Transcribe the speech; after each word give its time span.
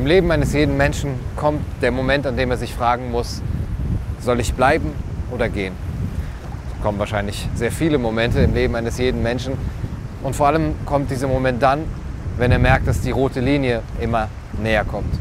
Im 0.00 0.06
Leben 0.06 0.32
eines 0.32 0.54
jeden 0.54 0.78
Menschen 0.78 1.10
kommt 1.36 1.60
der 1.82 1.90
Moment, 1.90 2.26
an 2.26 2.34
dem 2.34 2.50
er 2.50 2.56
sich 2.56 2.72
fragen 2.74 3.10
muss, 3.10 3.42
soll 4.18 4.40
ich 4.40 4.54
bleiben 4.54 4.94
oder 5.30 5.50
gehen? 5.50 5.74
Es 6.74 6.82
kommen 6.82 6.98
wahrscheinlich 6.98 7.46
sehr 7.54 7.70
viele 7.70 7.98
Momente 7.98 8.40
im 8.40 8.54
Leben 8.54 8.74
eines 8.76 8.96
jeden 8.96 9.22
Menschen. 9.22 9.58
Und 10.22 10.34
vor 10.34 10.46
allem 10.46 10.72
kommt 10.86 11.10
dieser 11.10 11.28
Moment 11.28 11.62
dann, 11.62 11.80
wenn 12.38 12.50
er 12.50 12.58
merkt, 12.58 12.88
dass 12.88 13.02
die 13.02 13.10
rote 13.10 13.40
Linie 13.40 13.82
immer 14.00 14.28
näher 14.62 14.86
kommt. 14.86 15.12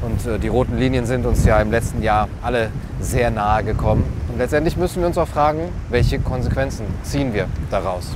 Und 0.00 0.24
äh, 0.24 0.38
die 0.38 0.46
roten 0.46 0.78
Linien 0.78 1.06
sind 1.06 1.26
uns 1.26 1.44
ja 1.44 1.60
im 1.60 1.72
letzten 1.72 2.00
Jahr 2.00 2.28
alle 2.40 2.70
sehr 3.00 3.32
nahe 3.32 3.64
gekommen. 3.64 4.04
Und 4.28 4.38
letztendlich 4.38 4.76
müssen 4.76 5.00
wir 5.00 5.08
uns 5.08 5.18
auch 5.18 5.26
fragen, 5.26 5.72
welche 5.88 6.20
Konsequenzen 6.20 6.86
ziehen 7.02 7.34
wir 7.34 7.46
daraus? 7.68 8.12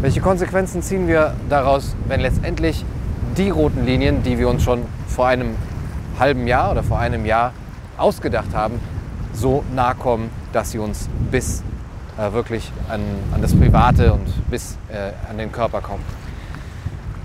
Welche 0.00 0.22
Konsequenzen 0.22 0.80
ziehen 0.80 1.06
wir 1.06 1.34
daraus, 1.50 1.94
wenn 2.08 2.20
letztendlich 2.20 2.86
die 3.36 3.50
roten 3.50 3.84
Linien, 3.84 4.22
die 4.22 4.38
wir 4.38 4.48
uns 4.48 4.62
schon 4.62 4.82
vor 5.08 5.26
einem 5.26 5.56
halben 6.18 6.46
Jahr 6.46 6.72
oder 6.72 6.82
vor 6.82 6.98
einem 6.98 7.26
Jahr 7.26 7.52
ausgedacht 7.98 8.54
haben, 8.54 8.80
so 9.32 9.62
nahe 9.74 9.94
kommen, 9.94 10.30
dass 10.52 10.70
sie 10.70 10.78
uns 10.78 11.08
bis 11.30 11.62
äh, 12.18 12.32
wirklich 12.32 12.72
an, 12.88 13.00
an, 13.34 13.42
das 13.42 13.54
Private 13.54 14.12
und 14.12 14.50
bis 14.50 14.78
äh, 14.88 15.12
an 15.30 15.38
den 15.38 15.52
Körper 15.52 15.80
kommen. 15.80 16.02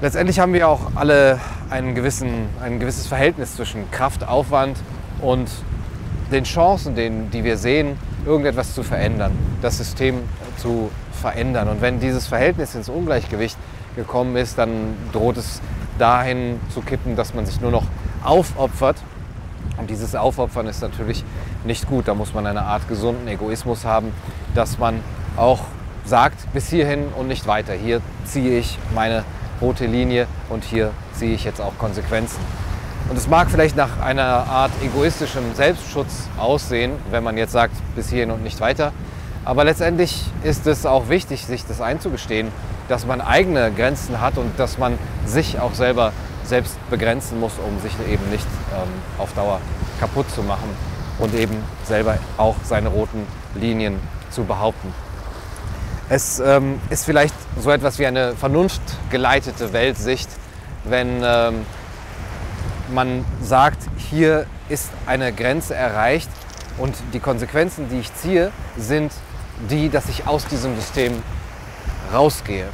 Letztendlich 0.02 0.40
haben 0.40 0.54
wir 0.54 0.68
auch 0.68 0.92
alle 0.96 1.40
einen 1.70 1.96
gewissen, 1.96 2.50
ein 2.62 2.80
gewisses 2.80 3.08
Verhältnis 3.08 3.56
zwischen 3.56 3.90
Kraftaufwand 3.92 4.78
und 5.22 5.50
den 6.32 6.44
Chancen, 6.44 6.96
den, 6.96 7.30
die 7.32 7.44
wir 7.44 7.58
sehen, 7.58 7.98
irgendetwas 8.26 8.74
zu 8.74 8.84
verändern, 8.84 9.32
das 9.62 9.78
System 9.78 10.24
zu 10.58 10.90
verändern. 11.12 11.70
Und 11.70 11.82
wenn 11.82 12.00
dieses 12.00 12.28
Verhältnis 12.28 12.76
ins 12.76 12.90
Ungleichgewicht 12.90 13.58
gekommen 13.96 14.36
ist, 14.36 14.58
dann 14.58 14.96
droht 15.12 15.38
es 15.38 15.62
dahin 16.02 16.60
zu 16.74 16.82
kippen, 16.82 17.16
dass 17.16 17.34
man 17.34 17.46
sich 17.46 17.62
nur 17.62 17.72
noch 17.72 17.84
aufopfert. 18.24 18.98
Und 19.78 19.90
dieses 19.90 20.16
Aufopfern 20.16 20.68
ist 20.68 20.82
natürlich 20.82 21.24
nicht 21.64 21.88
gut. 21.88 22.08
Da 22.08 22.16
muss 22.16 22.34
man 22.34 22.48
eine 22.48 22.64
Art 22.64 22.88
gesunden 22.88 23.28
Egoismus 23.28 23.86
haben, 23.86 24.12
dass 24.56 24.80
man 24.80 25.00
auch 25.38 25.60
sagt, 26.04 26.52
bis 26.54 26.70
hierhin 26.70 27.06
und 27.18 27.28
nicht 27.28 27.48
weiter. 27.48 27.74
Hier 27.74 28.02
ziehe 28.26 28.58
ich 28.58 28.78
meine 28.96 29.24
rote 29.62 29.86
Linie 29.86 30.28
und 30.50 30.64
hier 30.64 30.92
ziehe 31.14 31.34
ich 31.34 31.44
jetzt 31.44 31.62
auch 31.62 31.78
Konsequenzen. 31.78 32.40
Und 33.10 33.18
es 33.18 33.28
mag 33.28 33.50
vielleicht 33.50 33.76
nach 33.76 34.00
einer 34.00 34.24
Art 34.24 34.72
egoistischem 34.84 35.54
Selbstschutz 35.54 36.30
aussehen, 36.38 36.94
wenn 37.12 37.24
man 37.24 37.38
jetzt 37.38 37.52
sagt, 37.52 37.74
bis 37.96 38.10
hierhin 38.10 38.32
und 38.32 38.44
nicht 38.44 38.60
weiter. 38.60 38.92
Aber 39.44 39.64
letztendlich 39.64 40.24
ist 40.44 40.68
es 40.68 40.86
auch 40.86 41.10
wichtig, 41.10 41.46
sich 41.46 41.66
das 41.66 41.82
einzugestehen, 41.82 42.50
dass 42.92 43.06
man 43.06 43.22
eigene 43.22 43.72
Grenzen 43.72 44.20
hat 44.20 44.38
und 44.38 44.60
dass 44.60 44.78
man 44.78 45.00
sich 45.26 45.60
auch 45.60 45.74
selber 45.74 46.12
selbst 46.44 46.76
begrenzen 46.90 47.40
muss, 47.40 47.54
um 47.66 47.80
sich 47.80 47.94
eben 48.12 48.30
nicht 48.30 48.46
ähm, 48.74 48.90
auf 49.18 49.34
Dauer 49.34 49.62
kaputt 50.00 50.30
zu 50.30 50.44
machen 50.44 50.70
und 51.18 51.34
eben 51.34 51.56
selber 51.86 52.18
auch 52.38 52.56
seine 52.64 52.90
roten 52.90 53.26
Linien 53.56 53.98
zu 54.30 54.44
behaupten. 54.44 54.94
Es 56.10 56.42
ähm, 56.42 56.82
ist 56.90 57.06
vielleicht 57.06 57.34
so 57.58 57.72
etwas 57.72 57.98
wie 57.98 58.06
eine 58.06 58.36
vernunftgeleitete 58.36 59.72
Weltsicht, 59.72 60.30
wenn 60.84 61.22
ähm, 61.24 61.66
man 62.94 63.24
sagt, 63.42 63.78
hier 63.96 64.48
ist 64.68 64.90
eine 65.06 65.32
Grenze 65.32 65.76
erreicht 65.76 66.30
und 66.78 66.94
die 67.14 67.22
Konsequenzen, 67.22 67.88
die 67.90 68.00
ich 68.00 68.14
ziehe, 68.16 68.52
sind 68.78 69.14
die, 69.70 69.90
dass 69.90 70.10
ich 70.10 70.28
aus 70.28 70.46
diesem 70.46 70.76
System 70.76 71.14
rausgehe. 72.14 72.68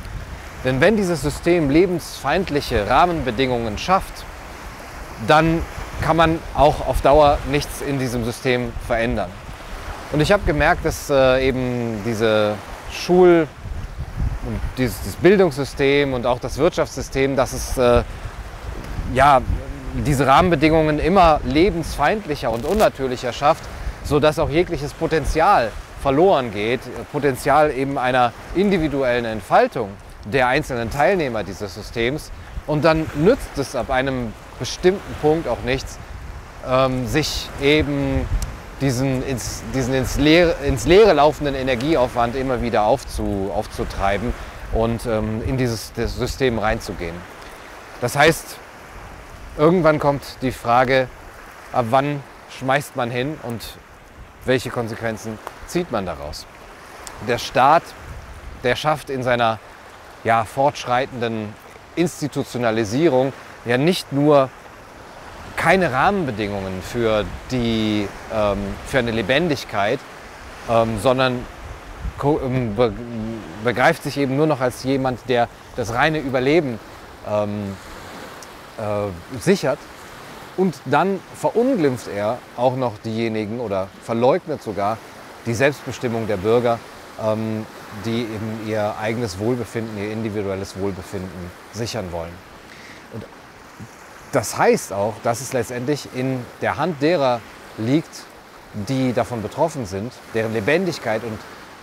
Denn 0.63 0.81
wenn 0.81 0.97
dieses 0.97 1.21
System 1.21 1.69
lebensfeindliche 1.69 2.89
Rahmenbedingungen 2.89 3.77
schafft, 3.77 4.25
dann 5.27 5.61
kann 6.01 6.17
man 6.17 6.39
auch 6.55 6.87
auf 6.87 7.01
Dauer 7.01 7.37
nichts 7.49 7.81
in 7.81 7.99
diesem 7.99 8.23
System 8.25 8.71
verändern. 8.85 9.29
Und 10.11 10.21
ich 10.21 10.31
habe 10.31 10.43
gemerkt, 10.45 10.85
dass 10.85 11.09
äh, 11.09 11.47
eben 11.47 12.01
diese 12.05 12.55
Schul- 12.91 13.47
und 14.45 14.59
dieses, 14.77 14.99
dieses, 15.01 15.15
Bildungssystem 15.17 16.13
und 16.13 16.25
auch 16.25 16.39
das 16.39 16.57
Wirtschaftssystem, 16.57 17.35
dass 17.35 17.53
es 17.53 17.77
äh, 17.77 18.03
ja, 19.13 19.41
diese 20.05 20.27
Rahmenbedingungen 20.27 20.99
immer 20.99 21.41
lebensfeindlicher 21.43 22.51
und 22.51 22.65
unnatürlicher 22.65 23.33
schafft, 23.33 23.63
sodass 24.03 24.39
auch 24.39 24.49
jegliches 24.49 24.93
Potenzial 24.93 25.71
verloren 26.01 26.51
geht, 26.53 26.81
Potenzial 27.11 27.71
eben 27.71 27.97
einer 27.97 28.33
individuellen 28.55 29.25
Entfaltung 29.25 29.89
der 30.25 30.47
einzelnen 30.47 30.89
Teilnehmer 30.91 31.43
dieses 31.43 31.73
Systems. 31.75 32.31
Und 32.65 32.83
dann 32.83 33.09
nützt 33.15 33.57
es 33.57 33.75
ab 33.75 33.89
einem 33.89 34.33
bestimmten 34.59 35.15
Punkt 35.21 35.47
auch 35.47 35.61
nichts, 35.65 35.97
ähm, 36.67 37.07
sich 37.07 37.49
eben 37.61 38.27
diesen, 38.81 39.25
ins, 39.25 39.63
diesen 39.73 39.93
ins, 39.93 40.17
Leere, 40.17 40.55
ins 40.65 40.85
Leere 40.85 41.13
laufenden 41.13 41.55
Energieaufwand 41.55 42.35
immer 42.35 42.61
wieder 42.61 42.83
aufzu, 42.83 43.51
aufzutreiben 43.55 44.33
und 44.73 45.05
ähm, 45.05 45.41
in 45.47 45.57
dieses 45.57 45.93
System 45.95 46.59
reinzugehen. 46.59 47.15
Das 48.01 48.15
heißt, 48.15 48.57
irgendwann 49.57 49.97
kommt 49.97 50.23
die 50.41 50.51
Frage, 50.51 51.07
ab 51.71 51.85
wann 51.89 52.21
schmeißt 52.59 52.95
man 52.95 53.09
hin 53.09 53.37
und 53.43 53.61
welche 54.47 54.69
Konsequenzen 54.69 55.37
zieht 55.67 55.91
man 55.91 56.05
daraus? 56.05 56.45
Der 57.27 57.37
Staat, 57.37 57.83
der 58.63 58.75
schafft 58.75 59.09
in 59.09 59.23
seiner 59.23 59.59
ja, 60.23 60.45
fortschreitenden 60.45 61.53
Institutionalisierung 61.95 63.33
ja 63.65 63.77
nicht 63.77 64.11
nur 64.11 64.49
keine 65.55 65.91
Rahmenbedingungen 65.91 66.81
für, 66.81 67.25
die, 67.51 68.07
ähm, 68.33 68.57
für 68.85 68.99
eine 68.99 69.11
Lebendigkeit, 69.11 69.99
ähm, 70.69 70.99
sondern 71.01 71.45
ähm, 72.23 72.75
be 72.75 72.93
begreift 73.63 74.03
sich 74.03 74.17
eben 74.17 74.37
nur 74.37 74.47
noch 74.47 74.61
als 74.61 74.83
jemand, 74.83 75.19
der 75.27 75.49
das 75.75 75.93
reine 75.93 76.19
Überleben 76.19 76.79
ähm, 77.27 77.75
äh, 78.77 79.39
sichert. 79.39 79.79
Und 80.57 80.75
dann 80.85 81.19
verunglimpft 81.35 82.07
er 82.07 82.39
auch 82.57 82.75
noch 82.75 82.97
diejenigen 82.97 83.59
oder 83.59 83.89
verleugnet 84.03 84.63
sogar 84.63 84.97
die 85.45 85.53
Selbstbestimmung 85.53 86.25
der 86.25 86.37
Bürger, 86.37 86.79
ähm, 87.23 87.65
die 88.05 88.21
eben 88.21 88.67
ihr 88.67 88.95
eigenes 88.99 89.37
Wohlbefinden, 89.37 89.97
ihr 89.97 90.11
individuelles 90.11 90.77
Wohlbefinden 90.79 91.51
sichern 91.73 92.11
wollen. 92.11 92.33
Und 93.13 93.23
das 94.31 94.57
heißt 94.57 94.93
auch, 94.93 95.13
dass 95.23 95.41
es 95.41 95.53
letztendlich 95.53 96.09
in 96.15 96.43
der 96.61 96.77
Hand 96.77 97.03
derer 97.03 97.39
liegt, 97.77 98.23
die 98.73 99.13
davon 99.13 99.43
betroffen 99.43 99.85
sind, 99.85 100.11
deren 100.33 100.53
Lebendigkeit 100.53 101.21
und 101.23 101.37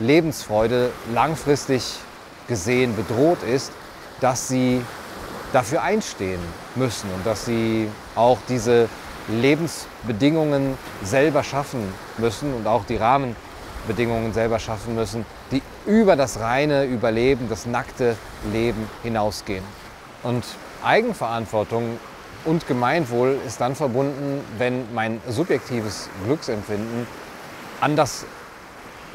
Lebensfreude 0.05 0.91
langfristig 1.13 1.95
gesehen 2.49 2.95
bedroht 2.97 3.43
ist, 3.43 3.73
dass 4.21 4.49
sie 4.49 4.83
dafür 5.53 5.83
einstehen 5.83 6.41
müssen 6.77 7.11
und 7.15 7.25
dass 7.27 7.45
sie 7.45 7.89
auch 8.15 8.39
diese 8.49 8.89
Lebensbedingungen 9.29 10.77
selber 11.03 11.43
schaffen 11.43 11.93
müssen 12.19 12.55
und 12.55 12.67
auch 12.67 12.85
die 12.85 12.97
Rahmenbedingungen 12.97 14.33
selber 14.33 14.59
schaffen 14.59 14.95
müssen, 14.95 15.25
die 15.51 15.63
über 15.87 16.17
das 16.17 16.41
reine 16.41 16.85
Überleben, 16.85 17.49
das 17.49 17.67
nackte 17.67 18.17
Leben 18.53 18.89
hinausgehen. 19.03 19.65
Und 20.23 20.45
Eigenverantwortung 20.83 21.99
und 22.45 22.67
Gemeinwohl 22.67 23.39
ist 23.47 23.61
dann 23.61 23.75
verbunden, 23.75 24.45
wenn 24.59 24.93
mein 24.95 25.21
subjektives 25.29 26.09
Glücksempfinden 26.27 27.07
an 27.81 27.97
das, 27.97 28.27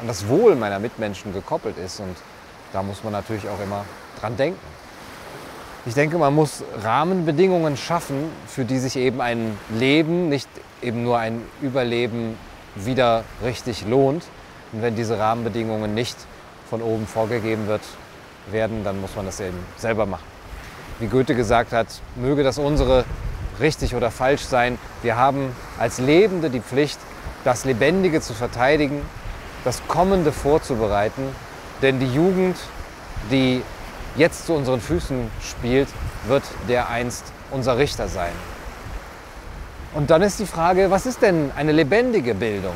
an 0.00 0.08
das 0.08 0.26
Wohl 0.28 0.56
meiner 0.56 0.78
Mitmenschen 0.78 1.32
gekoppelt 1.32 1.78
ist. 1.78 2.00
Und 2.00 2.16
da 2.72 2.82
muss 2.82 3.04
man 3.04 3.12
natürlich 3.12 3.48
auch 3.48 3.60
immer 3.60 3.84
dran 4.20 4.36
denken. 4.36 4.58
Ich 5.86 5.94
denke, 5.94 6.18
man 6.18 6.34
muss 6.34 6.62
Rahmenbedingungen 6.82 7.78
schaffen, 7.78 8.30
für 8.46 8.66
die 8.66 8.78
sich 8.78 8.96
eben 8.96 9.22
ein 9.22 9.56
Leben, 9.70 10.28
nicht 10.28 10.48
eben 10.82 11.02
nur 11.02 11.18
ein 11.18 11.40
Überleben 11.62 12.36
wieder 12.74 13.24
richtig 13.42 13.86
lohnt. 13.86 14.24
Und 14.72 14.82
wenn 14.82 14.94
diese 14.94 15.18
Rahmenbedingungen 15.18 15.94
nicht 15.94 16.18
von 16.68 16.82
oben 16.82 17.06
vorgegeben 17.06 17.66
wird, 17.66 17.80
werden, 18.50 18.84
dann 18.84 19.00
muss 19.00 19.16
man 19.16 19.24
das 19.24 19.40
eben 19.40 19.56
selber 19.78 20.04
machen. 20.04 20.24
Wie 20.98 21.06
Goethe 21.06 21.34
gesagt 21.34 21.72
hat, 21.72 21.86
möge 22.14 22.42
das 22.42 22.58
unsere 22.58 23.06
richtig 23.58 23.94
oder 23.94 24.10
falsch 24.10 24.42
sein. 24.42 24.78
Wir 25.02 25.16
haben 25.16 25.56
als 25.78 25.98
Lebende 25.98 26.50
die 26.50 26.60
Pflicht, 26.60 26.98
das 27.42 27.64
Lebendige 27.64 28.20
zu 28.20 28.34
verteidigen, 28.34 29.00
das 29.64 29.80
Kommende 29.88 30.30
vorzubereiten. 30.30 31.22
Denn 31.80 31.98
die 32.00 32.12
Jugend, 32.12 32.58
die 33.30 33.62
jetzt 34.16 34.46
zu 34.46 34.54
unseren 34.54 34.80
Füßen 34.80 35.30
spielt, 35.42 35.88
wird 36.26 36.42
der 36.68 36.88
einst 36.88 37.24
unser 37.50 37.78
Richter 37.78 38.08
sein. 38.08 38.32
Und 39.94 40.10
dann 40.10 40.22
ist 40.22 40.38
die 40.38 40.46
Frage, 40.46 40.90
was 40.90 41.06
ist 41.06 41.22
denn 41.22 41.50
eine 41.56 41.72
lebendige 41.72 42.34
Bildung? 42.34 42.74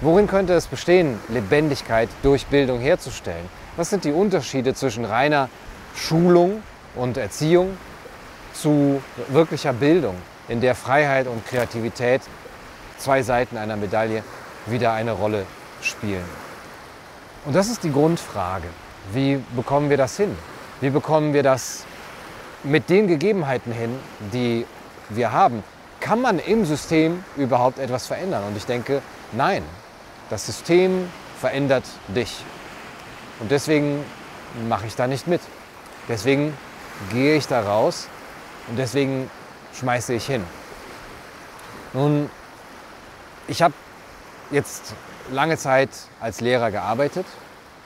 Worin 0.00 0.26
könnte 0.26 0.54
es 0.54 0.66
bestehen, 0.66 1.20
Lebendigkeit 1.28 2.08
durch 2.22 2.46
Bildung 2.46 2.80
herzustellen? 2.80 3.48
Was 3.76 3.90
sind 3.90 4.04
die 4.04 4.12
Unterschiede 4.12 4.74
zwischen 4.74 5.04
reiner 5.04 5.48
Schulung 5.94 6.62
und 6.96 7.16
Erziehung 7.16 7.76
zu 8.52 9.00
wirklicher 9.28 9.72
Bildung? 9.72 10.16
in 10.48 10.60
der 10.60 10.74
Freiheit 10.74 11.26
und 11.26 11.46
Kreativität, 11.46 12.22
zwei 12.98 13.22
Seiten 13.22 13.56
einer 13.56 13.76
Medaille, 13.76 14.22
wieder 14.66 14.92
eine 14.92 15.12
Rolle 15.12 15.46
spielen. 15.80 16.24
Und 17.44 17.54
das 17.54 17.68
ist 17.68 17.82
die 17.82 17.92
Grundfrage. 17.92 18.68
Wie 19.12 19.40
bekommen 19.56 19.90
wir 19.90 19.96
das 19.96 20.16
hin? 20.16 20.36
Wie 20.82 20.90
bekommen 20.90 21.32
wir 21.32 21.44
das 21.44 21.84
mit 22.64 22.90
den 22.90 23.06
Gegebenheiten 23.06 23.72
hin, 23.72 23.96
die 24.32 24.66
wir 25.10 25.30
haben? 25.30 25.62
Kann 26.00 26.20
man 26.20 26.40
im 26.40 26.64
System 26.64 27.22
überhaupt 27.36 27.78
etwas 27.78 28.08
verändern? 28.08 28.42
Und 28.48 28.56
ich 28.56 28.66
denke, 28.66 29.00
nein. 29.30 29.62
Das 30.28 30.44
System 30.44 31.08
verändert 31.38 31.84
dich. 32.08 32.44
Und 33.38 33.52
deswegen 33.52 34.04
mache 34.68 34.86
ich 34.88 34.96
da 34.96 35.06
nicht 35.06 35.28
mit. 35.28 35.40
Deswegen 36.08 36.52
gehe 37.12 37.36
ich 37.36 37.46
da 37.46 37.60
raus 37.60 38.08
und 38.66 38.76
deswegen 38.76 39.30
schmeiße 39.78 40.14
ich 40.14 40.26
hin. 40.26 40.42
Nun, 41.92 42.28
ich 43.46 43.62
habe 43.62 43.74
jetzt 44.50 44.94
lange 45.30 45.56
Zeit 45.58 45.90
als 46.20 46.40
Lehrer 46.40 46.72
gearbeitet. 46.72 47.26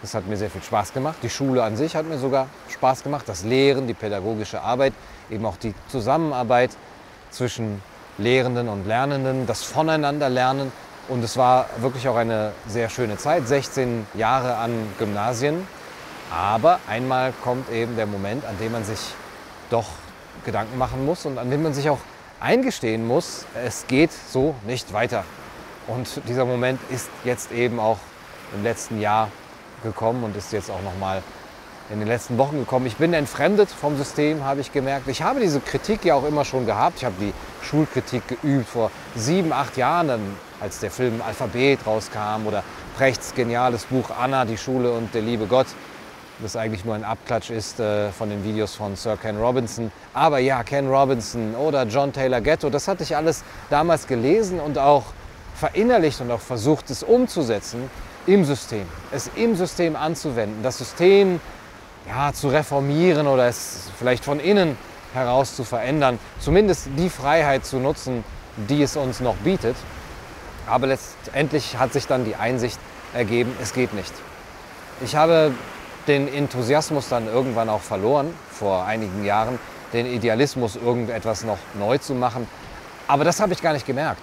Das 0.07 0.15
hat 0.15 0.29
mir 0.29 0.37
sehr 0.37 0.51
viel 0.51 0.63
Spaß 0.63 0.93
gemacht. 0.93 1.17
Die 1.25 1.29
Schule 1.29 1.65
an 1.65 1.77
sich 1.77 1.97
hat 1.97 2.07
mir 2.07 2.17
sogar 2.17 2.47
Spaß 2.69 3.03
gemacht. 3.03 3.25
Das 3.29 3.43
Lehren, 3.43 3.89
die 3.89 3.93
pädagogische 3.93 4.61
Arbeit, 4.61 4.93
eben 5.31 5.45
auch 5.45 5.57
die 5.57 5.75
Zusammenarbeit 5.89 6.71
zwischen 7.33 7.83
Lehrenden 8.17 8.69
und 8.69 8.87
Lernenden, 8.87 9.49
das 9.49 9.65
Voneinanderlernen. 9.65 10.71
Und 11.09 11.25
es 11.25 11.37
war 11.37 11.67
wirklich 11.79 12.07
auch 12.07 12.15
eine 12.15 12.53
sehr 12.69 12.89
schöne 12.89 13.17
Zeit, 13.17 13.49
16 13.49 14.07
Jahre 14.15 14.59
an 14.59 14.71
Gymnasien. 15.01 15.67
Aber 16.31 16.79
einmal 16.87 17.33
kommt 17.43 17.69
eben 17.73 17.97
der 17.97 18.07
Moment, 18.07 18.45
an 18.45 18.57
dem 18.61 18.71
man 18.71 18.85
sich 18.85 19.01
doch 19.71 19.89
Gedanken 20.45 20.79
machen 20.79 21.05
muss 21.05 21.27
und 21.27 21.37
an 21.37 21.51
dem 21.51 21.65
man 21.65 21.75
sich 21.75 21.91
auch 21.91 21.99
eingestehen 22.39 23.09
muss, 23.09 23.45
es 23.65 23.89
geht 23.89 24.13
so 24.13 24.55
nicht 24.69 24.93
weiter. 24.93 25.25
Und 25.89 26.23
dieser 26.29 26.45
Moment 26.45 26.79
ist 26.91 27.09
jetzt 27.25 27.51
eben 27.51 27.81
auch 27.81 27.99
im 28.55 28.63
letzten 28.63 29.01
Jahr 29.01 29.33
gekommen 29.87 30.25
und 30.25 30.37
ist 30.37 30.53
jetzt 30.53 30.71
auch 30.71 30.83
noch 30.83 30.97
mal 30.99 31.23
in 31.91 32.01
den 32.01 32.09
letzten 32.09 32.37
Wochen 32.37 32.59
gekommen. 32.59 32.87
Ich 32.87 32.97
bin 32.97 33.15
entfremdet 33.15 33.71
vom 33.71 33.97
System, 33.97 34.45
habe 34.45 34.61
ich 34.61 34.73
gemerkt. 34.73 35.09
Ich 35.09 35.23
habe 35.23 35.41
diese 35.41 35.61
Kritik 35.61 36.05
ja 36.05 36.15
auch 36.15 36.27
immer 36.27 36.45
schon 36.45 36.67
gehabt. 36.67 36.99
Ich 36.99 37.05
habe 37.05 37.15
die 37.21 37.33
Schulkritik 37.63 38.23
geübt 38.29 38.69
vor 38.69 38.91
sieben, 39.15 39.53
acht 39.53 39.77
Jahren, 39.77 40.37
als 40.61 40.81
der 40.81 40.91
Film 40.91 41.23
Alphabet 41.27 41.81
rauskam 41.87 42.47
oder 42.47 42.63
Prechts 42.97 43.35
geniales 43.35 43.85
Buch 43.85 44.11
Anna, 44.19 44.45
die 44.45 44.57
Schule 44.57 44.91
und 44.91 45.15
der 45.15 45.23
liebe 45.23 45.47
Gott 45.47 45.67
das 46.41 46.57
eigentlich 46.57 46.85
nur 46.85 46.95
ein 46.95 47.05
Abklatsch 47.05 47.51
ist 47.51 47.81
äh, 47.81 48.11
von 48.13 48.29
den 48.29 48.45
Videos 48.45 48.75
von 48.75 48.97
Sir 48.97 49.17
Ken 49.17 49.39
Robinson. 49.39 49.91
Aber 50.13 50.39
ja, 50.39 50.63
Ken 50.65 50.89
Robinson 50.89 51.55
oder 51.55 51.85
John 51.85 52.13
Taylor 52.13 52.41
Gatto, 52.41 52.69
das 52.69 52.89
hatte 52.89 53.03
ich 53.05 53.17
alles 53.17 53.43
damals 53.71 54.07
gelesen 54.07 54.61
und 54.61 54.79
auch 54.79 55.05
verinnerlicht 55.55 56.21
und 56.21 56.31
auch 56.31 56.41
versucht, 56.41 56.91
es 56.91 57.03
umzusetzen 57.03 57.91
im 58.27 58.45
System, 58.45 58.87
es 59.13 59.31
im 59.37 59.57
System 59.57 59.97
anzuwenden, 59.97 60.63
das 60.63 60.79
System 60.79 61.41
ja, 62.09 62.33
zu 62.33 62.49
reformieren 62.49 63.27
oder 63.27 63.47
es 63.47 63.91
vielleicht 63.99 64.25
von 64.25 64.41
innen 64.41 64.77
heraus 65.15 65.57
zu 65.57 65.65
verändern, 65.65 66.19
zumindest 66.39 66.89
die 66.97 67.09
Freiheit 67.09 67.65
zu 67.65 67.79
nutzen, 67.79 68.25
die 68.69 68.83
es 68.83 68.97
uns 68.97 69.21
noch 69.21 69.37
bietet. 69.37 69.77
Aber 70.67 70.89
letztendlich 70.89 71.79
hat 71.79 71.93
sich 71.93 72.07
dann 72.07 72.25
die 72.25 72.37
Einsicht 72.37 72.79
ergeben, 73.15 73.53
es 73.63 73.73
geht 73.73 73.95
nicht. 73.95 74.13
Ich 75.03 75.17
habe 75.17 75.53
den 76.07 76.33
Enthusiasmus 76.33 77.09
dann 77.09 77.27
irgendwann 77.27 77.69
auch 77.69 77.81
verloren, 77.81 78.33
vor 78.51 78.85
einigen 78.85 79.25
Jahren, 79.25 79.59
den 79.93 80.07
Idealismus, 80.07 80.77
irgendetwas 80.77 81.45
noch 81.45 81.59
neu 81.79 81.99
zu 81.99 82.15
machen. 82.15 82.47
Aber 83.07 83.25
das 83.25 83.41
habe 83.41 83.53
ich 83.53 83.63
gar 83.63 83.73
nicht 83.73 83.87
gemerkt. 83.87 84.23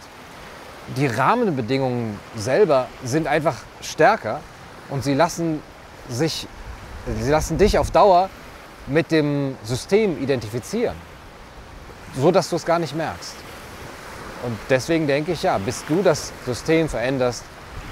Die 0.97 1.07
Rahmenbedingungen 1.07 2.19
selber 2.35 2.87
sind 3.03 3.27
einfach 3.27 3.55
stärker 3.81 4.41
und 4.89 5.03
sie 5.03 5.13
lassen, 5.13 5.61
sich, 6.09 6.47
sie 7.19 7.31
lassen 7.31 7.57
dich 7.57 7.77
auf 7.77 7.91
Dauer 7.91 8.29
mit 8.87 9.11
dem 9.11 9.55
System 9.63 10.21
identifizieren, 10.21 10.95
so 12.15 12.31
dass 12.31 12.49
du 12.49 12.57
es 12.57 12.65
gar 12.65 12.79
nicht 12.79 12.95
merkst. 12.95 13.35
Und 14.43 14.57
deswegen 14.69 15.07
denke 15.07 15.31
ich, 15.31 15.43
ja, 15.43 15.57
bis 15.57 15.85
du 15.85 16.03
das 16.03 16.33
System 16.45 16.89
veränderst, 16.89 17.43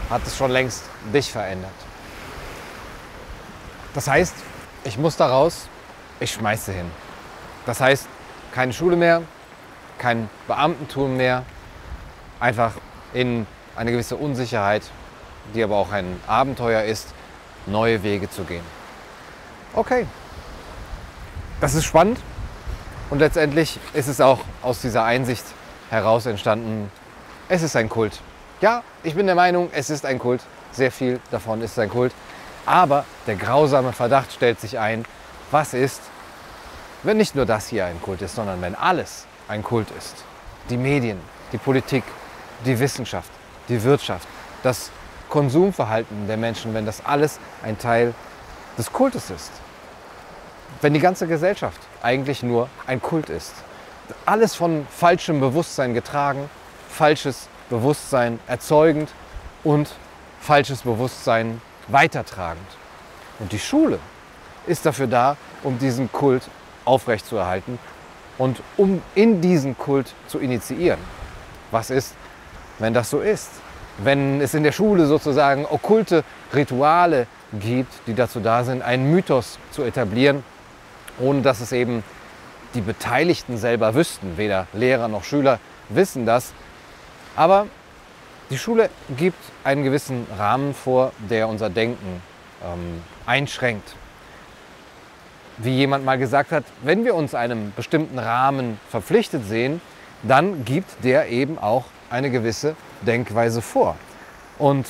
hat 0.09 0.21
es 0.25 0.35
schon 0.35 0.51
längst 0.51 0.83
dich 1.13 1.31
verändert. 1.31 1.71
Das 3.93 4.07
heißt, 4.07 4.35
ich 4.83 4.97
muss 4.97 5.15
da 5.15 5.27
raus, 5.27 5.67
ich 6.19 6.31
schmeiße 6.31 6.73
hin. 6.73 6.91
Das 7.65 7.79
heißt, 7.79 8.07
keine 8.51 8.73
Schule 8.73 8.97
mehr, 8.97 9.21
kein 9.97 10.29
Beamtentum 10.47 11.15
mehr, 11.15 11.45
einfach 12.41 12.73
in 13.13 13.47
eine 13.77 13.91
gewisse 13.91 14.17
Unsicherheit, 14.17 14.83
die 15.55 15.63
aber 15.63 15.77
auch 15.77 15.91
ein 15.93 16.19
Abenteuer 16.27 16.83
ist, 16.83 17.07
neue 17.65 18.03
Wege 18.03 18.29
zu 18.29 18.43
gehen. 18.43 18.63
Okay, 19.73 20.05
das 21.61 21.75
ist 21.75 21.85
spannend 21.85 22.19
und 23.09 23.19
letztendlich 23.19 23.79
ist 23.93 24.07
es 24.07 24.19
auch 24.19 24.39
aus 24.61 24.81
dieser 24.81 25.05
Einsicht 25.05 25.45
heraus 25.89 26.25
entstanden, 26.25 26.91
es 27.47 27.61
ist 27.61 27.75
ein 27.75 27.88
Kult. 27.88 28.19
Ja, 28.61 28.83
ich 29.03 29.15
bin 29.15 29.25
der 29.25 29.35
Meinung, 29.35 29.69
es 29.73 29.89
ist 29.89 30.05
ein 30.05 30.19
Kult. 30.19 30.41
Sehr 30.71 30.91
viel 30.91 31.19
davon 31.31 31.61
ist 31.61 31.77
ein 31.77 31.89
Kult. 31.89 32.13
Aber 32.65 33.05
der 33.27 33.35
grausame 33.35 33.91
Verdacht 33.91 34.31
stellt 34.31 34.59
sich 34.59 34.79
ein, 34.79 35.03
was 35.51 35.73
ist, 35.73 36.01
wenn 37.03 37.17
nicht 37.17 37.35
nur 37.35 37.45
das 37.45 37.67
hier 37.67 37.85
ein 37.85 38.01
Kult 38.01 38.21
ist, 38.21 38.35
sondern 38.35 38.61
wenn 38.61 38.75
alles 38.75 39.25
ein 39.47 39.63
Kult 39.63 39.88
ist. 39.97 40.23
Die 40.69 40.77
Medien, 40.77 41.19
die 41.51 41.57
Politik, 41.57 42.03
die 42.65 42.79
Wissenschaft, 42.79 43.31
die 43.69 43.81
Wirtschaft, 43.83 44.27
das 44.63 44.91
Konsumverhalten 45.29 46.27
der 46.27 46.37
Menschen, 46.37 46.73
wenn 46.73 46.85
das 46.85 47.05
alles 47.05 47.39
ein 47.63 47.77
Teil 47.77 48.13
des 48.77 48.91
Kultes 48.91 49.29
ist. 49.29 49.51
Wenn 50.81 50.93
die 50.93 50.99
ganze 50.99 51.27
Gesellschaft 51.27 51.79
eigentlich 52.01 52.43
nur 52.43 52.69
ein 52.87 53.01
Kult 53.01 53.29
ist. 53.29 53.53
Alles 54.25 54.55
von 54.55 54.85
falschem 54.89 55.39
Bewusstsein 55.39 55.93
getragen, 55.93 56.49
falsches 56.89 57.47
Bewusstsein 57.69 58.39
erzeugend 58.47 59.09
und 59.63 59.89
falsches 60.41 60.81
Bewusstsein 60.81 61.61
weitertragend. 61.87 62.67
Und 63.39 63.51
die 63.51 63.59
Schule 63.59 63.99
ist 64.67 64.85
dafür 64.85 65.07
da, 65.07 65.38
um 65.63 65.79
diesen 65.79 66.12
Kult 66.12 66.43
aufrechtzuerhalten 66.83 67.79
und 68.38 68.62
um 68.77 69.01
in 69.15 69.41
diesen 69.41 69.77
Kult 69.77 70.13
zu 70.27 70.39
initiieren. 70.39 71.00
Was 71.71 71.89
ist, 71.89 72.15
wenn 72.81 72.93
das 72.93 73.09
so 73.09 73.19
ist? 73.19 73.50
Wenn 74.00 74.41
es 74.41 74.53
in 74.53 74.63
der 74.63 74.71
Schule 74.71 75.05
sozusagen 75.05 75.65
okkulte 75.65 76.23
Rituale 76.53 77.27
gibt, 77.53 77.93
die 78.07 78.13
dazu 78.13 78.39
da 78.39 78.63
sind, 78.63 78.81
einen 78.81 79.11
Mythos 79.11 79.59
zu 79.71 79.83
etablieren, 79.83 80.43
ohne 81.19 81.41
dass 81.41 81.61
es 81.61 81.71
eben 81.71 82.03
die 82.73 82.81
Beteiligten 82.81 83.57
selber 83.57 83.93
wüssten. 83.93 84.38
Weder 84.38 84.67
Lehrer 84.73 85.07
noch 85.07 85.23
Schüler 85.23 85.59
wissen 85.89 86.25
das. 86.25 86.53
Aber 87.35 87.67
die 88.50 88.57
Schule 88.57 88.89
gibt 89.17 89.39
einen 89.63 89.83
gewissen 89.83 90.25
Rahmen 90.38 90.73
vor, 90.73 91.11
der 91.29 91.47
unser 91.47 91.69
Denken 91.69 92.21
ähm, 92.63 93.01
einschränkt. 93.25 93.95
Wie 95.57 95.75
jemand 95.75 96.03
mal 96.03 96.17
gesagt 96.17 96.51
hat, 96.51 96.63
wenn 96.81 97.05
wir 97.05 97.13
uns 97.13 97.35
einem 97.35 97.73
bestimmten 97.75 98.17
Rahmen 98.17 98.79
verpflichtet 98.89 99.45
sehen, 99.45 99.81
dann 100.23 100.65
gibt 100.65 101.03
der 101.03 101.29
eben 101.29 101.59
auch 101.59 101.85
eine 102.12 102.30
gewisse 102.30 102.75
Denkweise 103.01 103.62
vor. 103.62 103.96
Und 104.60 104.86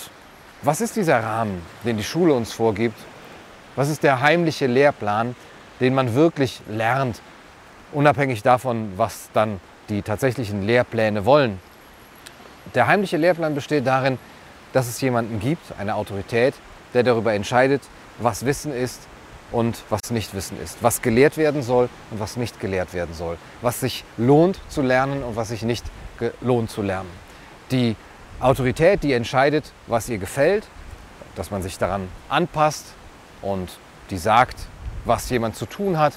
was 0.63 0.82
ist 0.82 0.96
dieser 0.96 1.24
Rahmen, 1.24 1.62
den 1.86 1.98
die 1.98 2.04
Schule 2.04 2.34
uns 2.34 2.51
vorgibt? 2.51 2.98
Was 3.75 3.90
ist 3.90 4.04
der 4.04 4.22
heimliche 4.22 4.68
Lehrplan, 4.68 5.36
den 5.80 5.94
man 5.94 6.13
wirklich 6.13 6.62
lernt, 6.68 7.22
unabhängig 7.94 8.44
davon, 8.44 8.94
was 8.98 9.30
dann 9.34 9.60
die 9.90 10.01
tatsächlichen 10.01 10.63
Lehrpläne 10.63 11.25
wollen? 11.25 11.60
Der 12.75 12.88
heimliche 12.88 13.18
Lehrplan 13.18 13.56
besteht 13.56 13.88
darin, 13.88 14.18
dass 14.74 14.88
es 14.88 15.01
jemanden 15.01 15.40
gibt, 15.40 15.74
eine 15.80 15.96
Autorität, 15.96 16.54
der 16.94 17.04
darüber 17.04 17.34
entscheidet, 17.34 17.82
was 18.20 18.46
Wissen 18.46 18.74
ist 18.74 19.01
und 19.51 19.82
was 19.90 20.12
nicht 20.12 20.34
Wissen 20.34 20.62
ist, 20.62 20.78
was 20.82 21.01
gelehrt 21.01 21.38
werden 21.38 21.62
soll 21.62 21.90
und 22.12 22.20
was 22.20 22.38
nicht 22.38 22.60
gelehrt 22.60 22.94
werden 22.94 23.13
soll, 23.13 23.38
was 23.62 23.80
sich 23.80 24.04
lohnt 24.18 24.60
zu 24.70 24.82
lernen 24.82 25.24
und 25.24 25.36
was 25.36 25.50
sich 25.50 25.63
nicht 25.63 25.86
lohnt 26.42 26.70
zu 26.70 26.82
lernen. 26.82 27.10
Die 27.72 27.96
Autorität, 28.40 29.04
die 29.04 29.13
entscheidet, 29.13 29.72
was 29.88 30.10
ihr 30.10 30.18
gefällt, 30.18 30.68
dass 31.36 31.51
man 31.51 31.62
sich 31.62 31.78
daran 31.78 32.08
anpasst 32.30 32.88
und 33.42 33.70
die 34.10 34.18
sagt, 34.18 34.58
was 35.06 35.30
jemand 35.30 35.56
zu 35.56 35.66
tun 35.66 35.98
hat, 35.98 36.13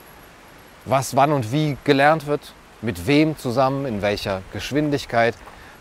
was 0.85 1.17
wann 1.17 1.33
und 1.33 1.53
wie 1.53 1.77
gelernt 1.85 2.27
wird, 2.27 2.53
mit 2.83 3.07
wem 3.07 3.39
zusammen, 3.39 3.87
in 3.87 4.03
welcher 4.03 4.43
Geschwindigkeit 4.53 5.35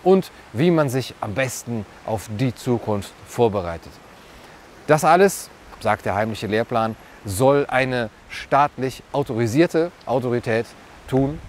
und 0.03 0.31
wie 0.53 0.71
man 0.71 0.89
sich 0.89 1.13
am 1.21 1.33
besten 1.33 1.85
auf 2.05 2.29
die 2.39 2.53
Zukunft 2.53 3.11
vorbereitet. 3.27 3.91
Das 4.87 5.03
alles, 5.03 5.49
sagt 5.79 6.05
der 6.05 6.15
heimliche 6.15 6.47
Lehrplan, 6.47 6.95
soll 7.25 7.65
eine 7.69 8.09
staatlich 8.29 9.03
autorisierte 9.11 9.91
Autorität 10.05 10.65
tun. 11.07 11.39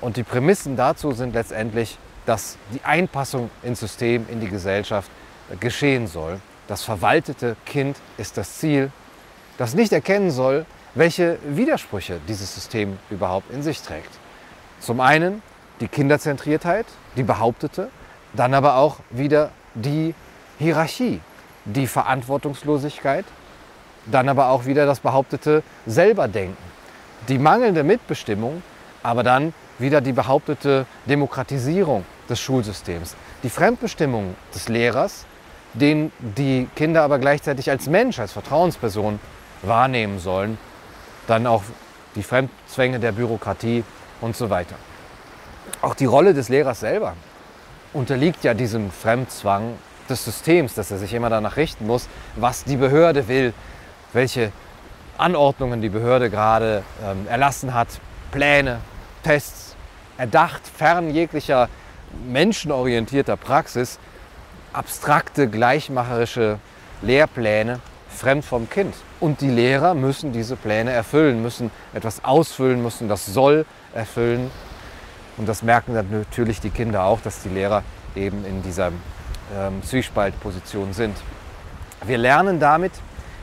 Und 0.00 0.16
die 0.16 0.22
Prämissen 0.22 0.76
dazu 0.76 1.12
sind 1.12 1.34
letztendlich, 1.34 1.98
dass 2.28 2.58
die 2.74 2.84
Einpassung 2.84 3.50
ins 3.62 3.80
System, 3.80 4.26
in 4.30 4.38
die 4.38 4.50
Gesellschaft 4.50 5.10
geschehen 5.60 6.06
soll. 6.06 6.40
Das 6.66 6.82
verwaltete 6.82 7.56
Kind 7.64 7.96
ist 8.18 8.36
das 8.36 8.58
Ziel, 8.58 8.92
das 9.56 9.72
nicht 9.72 9.94
erkennen 9.94 10.30
soll, 10.30 10.66
welche 10.94 11.38
Widersprüche 11.48 12.20
dieses 12.28 12.54
System 12.54 12.98
überhaupt 13.08 13.50
in 13.50 13.62
sich 13.62 13.80
trägt. 13.80 14.10
Zum 14.78 15.00
einen 15.00 15.40
die 15.80 15.88
Kinderzentriertheit, 15.88 16.84
die 17.16 17.22
behauptete, 17.22 17.88
dann 18.34 18.52
aber 18.52 18.76
auch 18.76 18.98
wieder 19.08 19.50
die 19.74 20.14
Hierarchie, 20.58 21.20
die 21.64 21.86
Verantwortungslosigkeit, 21.86 23.24
dann 24.04 24.28
aber 24.28 24.50
auch 24.50 24.66
wieder 24.66 24.84
das 24.84 25.00
behauptete 25.00 25.62
Selberdenken, 25.86 26.62
die 27.26 27.38
mangelnde 27.38 27.84
Mitbestimmung, 27.84 28.62
aber 29.02 29.22
dann 29.22 29.54
wieder 29.78 30.02
die 30.02 30.12
behauptete 30.12 30.84
Demokratisierung 31.06 32.04
des 32.28 32.40
Schulsystems, 32.40 33.14
die 33.42 33.50
Fremdbestimmung 33.50 34.34
des 34.54 34.68
Lehrers, 34.68 35.24
den 35.74 36.12
die 36.18 36.68
Kinder 36.76 37.02
aber 37.02 37.18
gleichzeitig 37.18 37.70
als 37.70 37.86
Mensch, 37.86 38.18
als 38.18 38.32
Vertrauensperson 38.32 39.20
wahrnehmen 39.62 40.18
sollen, 40.18 40.58
dann 41.26 41.46
auch 41.46 41.62
die 42.14 42.22
Fremdzwänge 42.22 42.98
der 42.98 43.12
Bürokratie 43.12 43.84
und 44.20 44.36
so 44.36 44.50
weiter. 44.50 44.76
Auch 45.82 45.94
die 45.94 46.06
Rolle 46.06 46.34
des 46.34 46.48
Lehrers 46.48 46.80
selber 46.80 47.14
unterliegt 47.92 48.44
ja 48.44 48.54
diesem 48.54 48.90
Fremdzwang 48.90 49.74
des 50.08 50.24
Systems, 50.24 50.74
dass 50.74 50.90
er 50.90 50.98
sich 50.98 51.12
immer 51.14 51.30
danach 51.30 51.56
richten 51.56 51.86
muss, 51.86 52.08
was 52.36 52.64
die 52.64 52.76
Behörde 52.76 53.28
will, 53.28 53.52
welche 54.12 54.52
Anordnungen 55.18 55.82
die 55.82 55.88
Behörde 55.88 56.30
gerade 56.30 56.82
ähm, 57.04 57.26
erlassen 57.28 57.74
hat, 57.74 57.88
Pläne, 58.30 58.80
Tests, 59.22 59.76
erdacht, 60.16 60.62
fern 60.66 61.10
jeglicher 61.10 61.68
menschenorientierter 62.26 63.36
Praxis, 63.36 63.98
abstrakte, 64.72 65.48
gleichmacherische 65.48 66.58
Lehrpläne, 67.02 67.80
fremd 68.08 68.44
vom 68.44 68.68
Kind. 68.68 68.94
Und 69.20 69.40
die 69.40 69.50
Lehrer 69.50 69.94
müssen 69.94 70.32
diese 70.32 70.56
Pläne 70.56 70.92
erfüllen, 70.92 71.42
müssen 71.42 71.70
etwas 71.94 72.24
ausfüllen, 72.24 72.82
müssen 72.82 73.08
das 73.08 73.26
Soll 73.26 73.66
erfüllen. 73.94 74.50
Und 75.36 75.48
das 75.48 75.62
merken 75.62 75.94
natürlich 75.94 76.60
die 76.60 76.70
Kinder 76.70 77.04
auch, 77.04 77.20
dass 77.20 77.42
die 77.42 77.48
Lehrer 77.48 77.82
eben 78.16 78.44
in 78.44 78.62
dieser 78.62 78.88
ähm, 79.56 79.82
Zwiespaltposition 79.82 80.92
sind. 80.92 81.16
Wir 82.04 82.18
lernen 82.18 82.60
damit, 82.60 82.92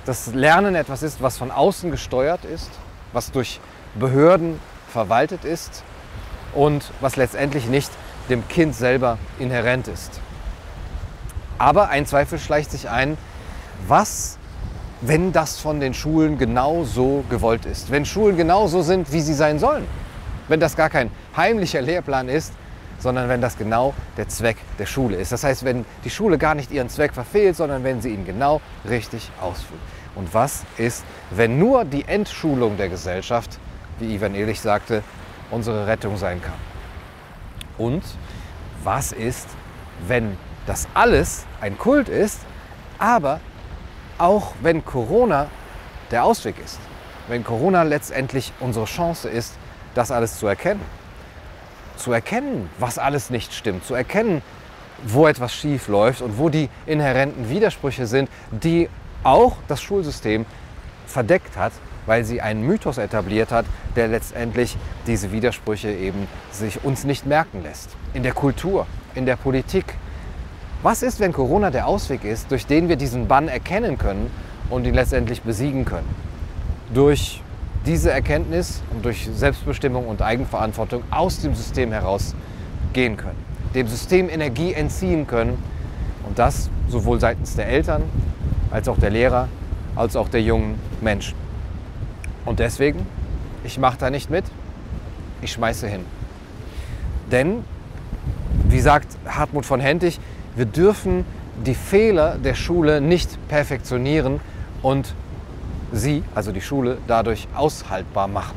dass 0.05 0.33
Lernen 0.33 0.75
etwas 0.75 1.03
ist, 1.03 1.21
was 1.21 1.37
von 1.37 1.51
außen 1.51 1.91
gesteuert 1.91 2.45
ist, 2.45 2.69
was 3.11 3.31
durch 3.31 3.59
Behörden 3.95 4.59
verwaltet 4.89 5.45
ist 5.45 5.83
und 6.53 6.91
was 7.01 7.15
letztendlich 7.15 7.67
nicht 7.67 7.91
dem 8.29 8.47
Kind 8.47 8.75
selber 8.75 9.17
inhärent 9.39 9.87
ist. 9.87 10.19
Aber 11.57 11.89
ein 11.89 12.05
Zweifel 12.05 12.39
schleicht 12.39 12.71
sich 12.71 12.89
ein, 12.89 13.17
was, 13.87 14.37
wenn 15.01 15.31
das 15.31 15.59
von 15.59 15.79
den 15.79 15.93
Schulen 15.93 16.37
genau 16.37 16.83
so 16.83 17.23
gewollt 17.29 17.65
ist? 17.65 17.91
Wenn 17.91 18.05
Schulen 18.05 18.37
genau 18.37 18.67
so 18.67 18.81
sind, 18.81 19.11
wie 19.11 19.21
sie 19.21 19.33
sein 19.33 19.59
sollen? 19.59 19.85
Wenn 20.47 20.59
das 20.59 20.75
gar 20.75 20.89
kein 20.89 21.11
heimlicher 21.35 21.81
Lehrplan 21.81 22.29
ist, 22.29 22.53
sondern 22.99 23.29
wenn 23.29 23.41
das 23.41 23.57
genau 23.57 23.93
der 24.17 24.27
Zweck 24.27 24.57
der 24.79 24.85
Schule 24.85 25.17
ist. 25.17 25.31
Das 25.31 25.43
heißt, 25.43 25.63
wenn 25.65 25.85
die 26.03 26.09
Schule 26.09 26.37
gar 26.37 26.55
nicht 26.55 26.71
ihren 26.71 26.89
Zweck 26.89 27.13
verfehlt, 27.13 27.55
sondern 27.55 27.83
wenn 27.83 28.01
sie 28.01 28.09
ihn 28.09 28.25
genau 28.25 28.61
richtig 28.87 29.29
ausführt. 29.41 29.79
Und 30.15 30.33
was 30.33 30.63
ist, 30.77 31.03
wenn 31.31 31.59
nur 31.59 31.83
die 31.83 32.05
Entschulung 32.05 32.77
der 32.77 32.89
Gesellschaft, 32.89 33.59
wie 33.99 34.15
Ivan 34.15 34.33
Ehrlich 34.33 34.61
sagte, 34.61 35.03
unsere 35.51 35.87
Rettung 35.87 36.17
sein 36.17 36.41
kann? 36.41 36.74
Und 37.77 38.03
was 38.83 39.11
ist, 39.11 39.47
wenn 40.07 40.37
das 40.65 40.87
alles 40.93 41.45
ein 41.61 41.77
Kult 41.77 42.09
ist, 42.09 42.39
aber 42.99 43.39
auch 44.17 44.53
wenn 44.61 44.83
Corona 44.85 45.47
der 46.11 46.23
Ausweg 46.23 46.55
ist? 46.63 46.79
Wenn 47.27 47.43
Corona 47.43 47.83
letztendlich 47.83 48.53
unsere 48.59 48.85
Chance 48.85 49.29
ist, 49.29 49.53
das 49.95 50.11
alles 50.11 50.39
zu 50.39 50.47
erkennen? 50.47 50.81
zu 51.97 52.11
erkennen, 52.11 52.69
was 52.79 52.97
alles 52.97 53.29
nicht 53.29 53.53
stimmt, 53.53 53.85
zu 53.85 53.95
erkennen, 53.95 54.41
wo 55.03 55.27
etwas 55.27 55.53
schief 55.53 55.87
läuft 55.87 56.21
und 56.21 56.37
wo 56.37 56.49
die 56.49 56.69
inhärenten 56.85 57.49
Widersprüche 57.49 58.07
sind, 58.07 58.29
die 58.51 58.89
auch 59.23 59.57
das 59.67 59.81
Schulsystem 59.81 60.45
verdeckt 61.09 61.57
hat, 61.57 61.71
weil 62.05 62.23
sie 62.23 62.41
einen 62.41 62.65
Mythos 62.65 62.97
etabliert 62.97 63.51
hat, 63.51 63.65
der 63.95 64.07
letztendlich 64.07 64.77
diese 65.07 65.31
Widersprüche 65.31 65.91
eben 65.91 66.27
sich 66.51 66.83
uns 66.83 67.03
nicht 67.03 67.25
merken 67.25 67.63
lässt. 67.63 67.95
In 68.13 68.23
der 68.23 68.33
Kultur, 68.33 68.85
in 69.15 69.25
der 69.25 69.35
Politik. 69.35 69.85
Was 70.83 71.01
ist, 71.01 71.19
wenn 71.19 71.33
Corona 71.33 71.71
der 71.71 71.87
Ausweg 71.87 72.23
ist, 72.23 72.51
durch 72.51 72.67
den 72.67 72.89
wir 72.89 72.95
diesen 72.95 73.27
Bann 73.27 73.47
erkennen 73.47 73.97
können 73.97 74.29
und 74.69 74.85
ihn 74.85 74.93
letztendlich 74.93 75.41
besiegen 75.41 75.85
können? 75.85 76.07
Durch 76.93 77.41
diese 77.85 78.11
Erkenntnis 78.11 78.81
und 78.91 79.05
durch 79.05 79.29
Selbstbestimmung 79.33 80.07
und 80.07 80.21
Eigenverantwortung 80.21 81.03
aus 81.11 81.39
dem 81.41 81.55
System 81.55 81.91
heraus 81.91 82.35
gehen 82.93 83.17
können, 83.17 83.37
dem 83.73 83.87
System 83.87 84.29
Energie 84.29 84.73
entziehen 84.73 85.27
können 85.27 85.61
und 86.27 86.39
das 86.39 86.69
sowohl 86.87 87.19
seitens 87.19 87.55
der 87.55 87.67
Eltern 87.67 88.03
als 88.71 88.87
auch 88.87 88.97
der 88.97 89.11
Lehrer 89.11 89.47
als 89.95 90.15
auch 90.15 90.29
der 90.29 90.41
jungen 90.41 90.79
Menschen. 91.01 91.35
Und 92.45 92.59
deswegen, 92.59 93.05
ich 93.63 93.77
mache 93.77 93.97
da 93.97 94.09
nicht 94.09 94.29
mit, 94.29 94.45
ich 95.41 95.51
schmeiße 95.53 95.87
hin. 95.87 96.05
Denn, 97.31 97.63
wie 98.67 98.79
sagt 98.79 99.17
Hartmut 99.25 99.65
von 99.65 99.79
Hentig, 99.79 100.19
wir 100.55 100.65
dürfen 100.65 101.25
die 101.65 101.75
Fehler 101.75 102.37
der 102.37 102.53
Schule 102.53 103.01
nicht 103.01 103.37
perfektionieren 103.47 104.39
und 104.81 105.13
sie, 105.91 106.23
also 106.33 106.51
die 106.51 106.61
Schule, 106.61 106.97
dadurch 107.07 107.47
aushaltbar 107.55 108.27
machen. 108.27 108.55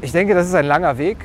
Ich 0.00 0.12
denke, 0.12 0.34
das 0.34 0.46
ist 0.46 0.54
ein 0.54 0.66
langer 0.66 0.98
Weg, 0.98 1.18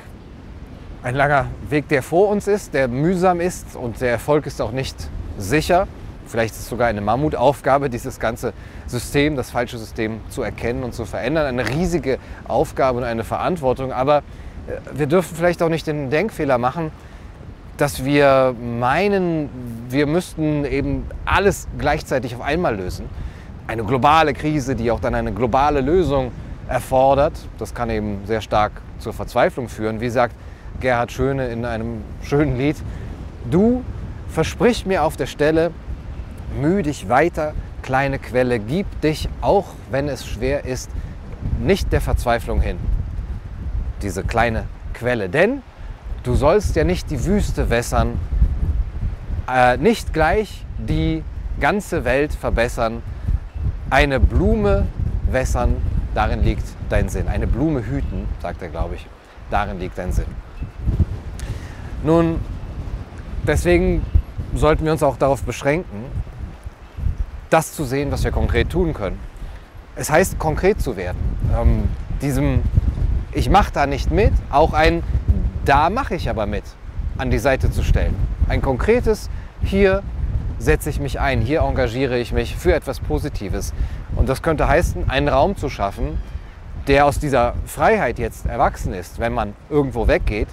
ein 1.03 1.15
langer 1.15 1.47
Weg, 1.69 1.89
der 1.89 2.01
vor 2.01 2.29
uns 2.29 2.47
ist, 2.47 2.73
der 2.73 2.87
mühsam 2.87 3.39
ist 3.39 3.75
und 3.75 4.01
der 4.01 4.11
Erfolg 4.11 4.47
ist 4.47 4.61
auch 4.61 4.71
nicht 4.71 4.95
sicher. 5.37 5.87
Vielleicht 6.33 6.55
ist 6.55 6.61
es 6.61 6.69
sogar 6.69 6.87
eine 6.87 6.99
Mammutaufgabe, 6.99 7.91
dieses 7.91 8.19
ganze 8.19 8.53
System, 8.87 9.35
das 9.35 9.51
falsche 9.51 9.77
System 9.77 10.19
zu 10.29 10.41
erkennen 10.41 10.83
und 10.83 10.95
zu 10.95 11.05
verändern. 11.05 11.45
Eine 11.45 11.69
riesige 11.69 12.17
Aufgabe 12.47 12.97
und 12.97 13.03
eine 13.03 13.23
Verantwortung. 13.23 13.93
Aber 13.93 14.17
äh, 14.17 14.21
wir 14.95 15.05
dürfen 15.05 15.35
vielleicht 15.35 15.61
auch 15.61 15.69
nicht 15.69 15.85
den 15.85 16.09
Denkfehler 16.09 16.57
machen, 16.57 16.89
dass 17.77 18.03
wir 18.03 18.55
meinen, 18.59 19.47
wir 19.89 20.07
müssten 20.07 20.65
eben 20.65 21.05
alles 21.23 21.67
gleichzeitig 21.77 22.33
auf 22.33 22.41
einmal 22.41 22.77
lösen. 22.77 23.05
Eine 23.67 23.83
globale 23.83 24.33
Krise, 24.33 24.73
die 24.75 24.89
auch 24.89 25.01
dann 25.01 25.13
eine 25.13 25.33
globale 25.33 25.81
Lösung 25.81 26.31
erfordert, 26.67 27.33
das 27.59 27.75
kann 27.75 27.91
eben 27.91 28.21
sehr 28.25 28.41
stark 28.41 28.71
zur 28.97 29.13
Verzweiflung 29.13 29.69
führen. 29.69 30.01
Wie 30.01 30.09
sagt 30.09 30.33
Gerhard 30.79 31.11
Schöne 31.11 31.49
in 31.49 31.63
einem 31.63 32.01
schönen 32.23 32.57
Lied, 32.57 32.77
du 33.51 33.83
versprich 34.29 34.87
mir 34.87 35.03
auf 35.03 35.15
der 35.15 35.27
Stelle, 35.27 35.69
müh 36.59 36.83
dich 36.83 37.09
weiter, 37.09 37.53
kleine 37.81 38.19
Quelle, 38.19 38.59
gib 38.59 39.01
dich, 39.01 39.29
auch 39.41 39.67
wenn 39.91 40.07
es 40.07 40.25
schwer 40.25 40.65
ist, 40.65 40.89
nicht 41.59 41.91
der 41.91 42.01
Verzweiflung 42.01 42.61
hin. 42.61 42.77
Diese 44.01 44.23
kleine 44.23 44.65
Quelle. 44.93 45.29
Denn 45.29 45.61
Du 46.23 46.35
sollst 46.35 46.77
ja 46.77 46.85
nicht 46.85 47.11
die 47.11 47.25
Wüste 47.25 47.69
wässern, 47.69 48.17
äh, 49.53 49.75
nicht 49.75 50.13
gleich 50.13 50.65
die 50.77 51.21
ganze 51.59 52.05
Welt 52.05 52.33
verbessern. 52.33 53.03
Eine 53.89 54.21
Blume 54.21 54.87
wässern, 55.29 55.75
darin 56.15 56.41
liegt 56.41 56.63
dein 56.87 57.09
Sinn. 57.09 57.27
Eine 57.27 57.45
Blume 57.45 57.85
hüten, 57.85 58.25
sagt 58.41 58.61
er, 58.61 58.69
glaube 58.69 58.95
ich, 58.95 59.05
darin 59.51 59.81
liegt 59.81 59.97
dein 59.97 60.13
Sinn. 60.13 60.27
Nun, 62.03 62.39
deswegen 63.45 64.05
sollten 64.55 64.85
wir 64.85 64.93
uns 64.93 65.03
auch 65.03 65.17
darauf 65.17 65.43
beschränken, 65.43 66.05
das 67.53 67.73
zu 67.73 67.83
sehen, 67.85 68.11
was 68.11 68.23
wir 68.23 68.31
konkret 68.31 68.69
tun 68.69 68.93
können. 68.93 69.19
Es 69.95 70.09
heißt, 70.09 70.39
konkret 70.39 70.81
zu 70.81 70.97
werden. 70.97 71.19
Ähm, 71.55 71.83
diesem 72.21 72.63
Ich 73.31 73.49
mache 73.49 73.71
da 73.71 73.85
nicht 73.85 74.11
mit, 74.11 74.33
auch 74.49 74.73
ein 74.73 75.03
da 75.65 75.89
mache 75.89 76.15
ich 76.15 76.29
aber 76.29 76.45
mit, 76.45 76.63
an 77.17 77.31
die 77.31 77.37
Seite 77.37 77.71
zu 77.71 77.83
stellen. 77.83 78.15
Ein 78.49 78.61
konkretes, 78.61 79.29
hier 79.63 80.03
setze 80.59 80.89
ich 80.89 80.99
mich 80.99 81.19
ein, 81.19 81.41
hier 81.41 81.61
engagiere 81.61 82.17
ich 82.17 82.33
mich 82.33 82.55
für 82.55 82.73
etwas 82.73 82.99
Positives. 82.99 83.73
Und 84.15 84.27
das 84.29 84.41
könnte 84.41 84.67
heißen, 84.67 85.09
einen 85.09 85.29
Raum 85.29 85.55
zu 85.55 85.69
schaffen, 85.69 86.17
der 86.87 87.05
aus 87.05 87.19
dieser 87.19 87.53
Freiheit 87.65 88.19
jetzt 88.19 88.45
erwachsen 88.45 88.93
ist, 88.93 89.19
wenn 89.19 89.33
man 89.33 89.53
irgendwo 89.69 90.07
weggeht. 90.07 90.49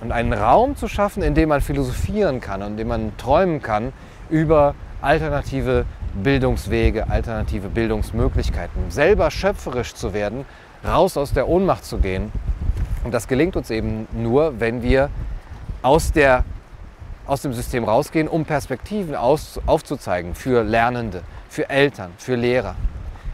Und 0.00 0.12
einen 0.12 0.32
Raum 0.32 0.76
zu 0.76 0.88
schaffen, 0.88 1.22
in 1.22 1.34
dem 1.34 1.48
man 1.48 1.60
philosophieren 1.60 2.40
kann 2.40 2.62
und 2.62 2.72
in 2.72 2.76
dem 2.76 2.88
man 2.88 3.16
träumen 3.16 3.62
kann 3.62 3.92
über 4.30 4.74
alternative 5.00 5.84
Bildungswege, 6.14 7.08
alternative 7.08 7.68
Bildungsmöglichkeiten. 7.68 8.90
Selber 8.90 9.30
schöpferisch 9.30 9.94
zu 9.94 10.12
werden 10.12 10.44
raus 10.84 11.16
aus 11.16 11.32
der 11.32 11.48
Ohnmacht 11.48 11.84
zu 11.84 11.98
gehen. 11.98 12.32
Und 13.04 13.12
das 13.12 13.28
gelingt 13.28 13.56
uns 13.56 13.70
eben 13.70 14.06
nur, 14.12 14.60
wenn 14.60 14.82
wir 14.82 15.10
aus, 15.82 16.12
der, 16.12 16.44
aus 17.26 17.42
dem 17.42 17.52
System 17.52 17.84
rausgehen, 17.84 18.28
um 18.28 18.44
Perspektiven 18.44 19.14
aus, 19.14 19.60
aufzuzeigen 19.66 20.34
für 20.34 20.62
Lernende, 20.62 21.22
für 21.48 21.68
Eltern, 21.68 22.12
für 22.18 22.36
Lehrer. 22.36 22.76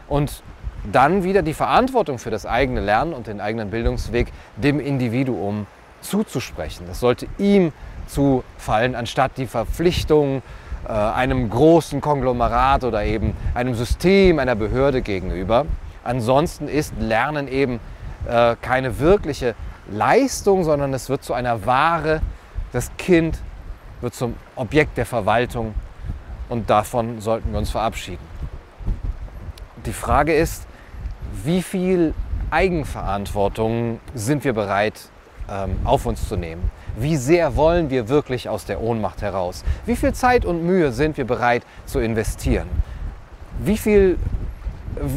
Und 0.07 0.43
dann 0.91 1.23
wieder 1.23 1.41
die 1.41 1.53
Verantwortung 1.53 2.19
für 2.19 2.31
das 2.31 2.45
eigene 2.45 2.81
Lernen 2.81 3.13
und 3.13 3.27
den 3.27 3.41
eigenen 3.41 3.69
Bildungsweg 3.69 4.31
dem 4.57 4.79
Individuum 4.79 5.67
zuzusprechen. 6.01 6.87
Das 6.87 6.99
sollte 6.99 7.27
ihm 7.37 7.73
zufallen, 8.07 8.95
anstatt 8.95 9.37
die 9.37 9.45
Verpflichtung 9.45 10.41
äh, 10.87 10.91
einem 10.91 11.49
großen 11.49 12.01
Konglomerat 12.01 12.83
oder 12.83 13.03
eben 13.03 13.35
einem 13.53 13.75
System, 13.75 14.39
einer 14.39 14.55
Behörde 14.55 15.01
gegenüber. 15.01 15.65
Ansonsten 16.03 16.67
ist 16.67 16.93
Lernen 16.99 17.47
eben 17.47 17.79
äh, 18.27 18.55
keine 18.61 18.99
wirkliche 18.99 19.55
Leistung, 19.91 20.63
sondern 20.63 20.93
es 20.93 21.09
wird 21.09 21.23
zu 21.23 21.33
einer 21.33 21.65
Ware. 21.65 22.21
Das 22.71 22.91
Kind 22.97 23.39
wird 24.01 24.13
zum 24.13 24.35
Objekt 24.55 24.97
der 24.97 25.05
Verwaltung 25.05 25.73
und 26.47 26.69
davon 26.69 27.21
sollten 27.21 27.51
wir 27.51 27.59
uns 27.59 27.69
verabschieden. 27.69 28.23
Die 29.85 29.93
Frage 29.93 30.33
ist, 30.33 30.67
wie 31.43 31.61
viel 31.61 32.13
Eigenverantwortung 32.51 33.99
sind 34.13 34.43
wir 34.43 34.53
bereit 34.53 35.09
ähm, 35.49 35.79
auf 35.83 36.05
uns 36.05 36.27
zu 36.27 36.35
nehmen? 36.35 36.71
Wie 36.99 37.15
sehr 37.15 37.55
wollen 37.55 37.89
wir 37.89 38.09
wirklich 38.09 38.49
aus 38.49 38.65
der 38.65 38.81
Ohnmacht 38.81 39.21
heraus? 39.21 39.63
Wie 39.85 39.95
viel 39.95 40.13
Zeit 40.13 40.43
und 40.43 40.65
Mühe 40.65 40.91
sind 40.91 41.15
wir 41.15 41.25
bereit 41.25 41.63
zu 41.85 41.99
investieren? 41.99 42.67
Wie 43.59 43.77
viel 43.77 44.17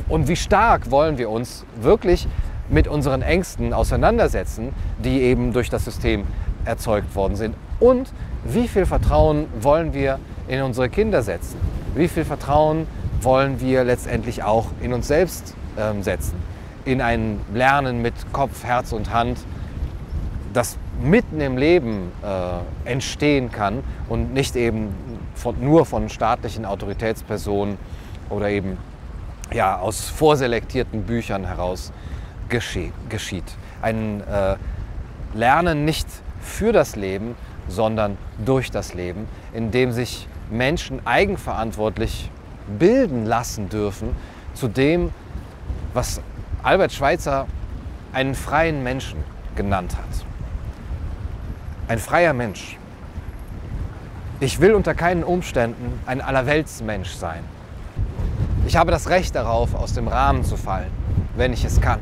und 0.09 0.29
wie 0.29 0.37
stark 0.37 0.93
wollen 0.93 1.19
wir 1.19 1.29
uns 1.29 1.65
wirklich 1.81 2.29
mit 2.69 2.87
unseren 2.87 3.21
Ängsten 3.21 3.73
auseinandersetzen, 3.73 4.73
die 5.03 5.23
eben 5.23 5.53
durch 5.53 5.71
das 5.71 5.85
System 5.85 6.25
erzeugt 6.65 7.17
worden 7.17 7.35
sind? 7.35 7.57
Und 7.81 8.13
wie 8.45 8.69
viel 8.69 8.87
Vertrauen 8.87 9.47
wollen 9.61 9.93
wir 9.93 10.21
in 10.47 10.63
unsere 10.63 10.89
Kinder 10.89 11.23
setzen? 11.23 11.57
Wie 11.97 12.07
viel 12.07 12.25
Vertrauen 12.25 12.87
wollen 13.23 13.61
wir 13.61 13.83
letztendlich 13.83 14.45
auch 14.45 14.67
in 14.81 14.93
uns 14.93 15.09
selbst 15.09 15.55
ähm, 15.77 16.05
setzen? 16.05 16.35
In 16.85 17.01
ein 17.01 17.41
Lernen 17.53 18.03
mit 18.03 18.15
Kopf, 18.33 18.63
Herz 18.63 18.93
und 18.93 19.13
Hand, 19.13 19.39
das 20.53 20.79
mitten 21.01 21.41
im 21.41 21.57
Leben 21.57 22.13
äh, 22.23 22.91
entstehen 22.91 23.51
kann 23.51 23.83
und 24.09 24.33
nicht 24.35 24.57
eben 24.57 24.95
von, 25.35 25.63
nur 25.63 25.87
von 25.87 26.09
staatlichen 26.09 26.65
Autoritätspersonen 26.65 27.79
oder 28.29 28.49
eben 28.51 28.77
ja, 29.53 29.79
aus 29.79 30.09
vorselektierten 30.09 31.05
Büchern 31.05 31.47
heraus 31.47 31.93
geschieht. 32.49 33.45
Ein 33.81 34.21
äh, 34.21 34.57
Lernen 35.35 35.85
nicht 35.85 36.07
für 36.41 36.73
das 36.73 36.97
Leben, 36.97 37.35
sondern 37.69 38.19
durch 38.45 38.71
das 38.71 38.95
Leben, 38.95 39.27
in 39.53 39.71
dem 39.71 39.93
sich 39.93 40.29
Menschen 40.51 41.07
eigenverantwortlich 41.07 42.31
bilden 42.79 43.25
lassen 43.25 43.69
dürfen 43.69 44.15
zu 44.55 44.69
dem, 44.69 45.11
was 45.95 46.21
Albert 46.63 46.93
Schweitzer 46.93 47.47
einen 48.13 48.35
freien 48.35 48.83
Menschen 48.83 49.25
genannt 49.57 49.97
hat 49.97 50.32
ein 51.93 51.99
freier 51.99 52.33
Mensch. 52.33 52.79
Ich 54.41 54.61
will 54.61 54.73
unter 54.73 54.95
keinen 54.95 55.23
Umständen 55.23 56.01
ein 56.07 56.23
Allerweltsmensch 56.23 57.11
sein. 57.11 57.45
Ich 58.67 58.77
habe 58.77 58.91
das 58.91 59.11
Recht 59.11 59.35
darauf, 59.35 59.75
aus 59.75 59.93
dem 59.93 60.09
Rahmen 60.09 60.43
zu 60.43 60.57
fallen, 60.57 60.91
wenn 61.37 61.53
ich 61.53 61.67
es 61.67 61.83
kann. 61.83 62.01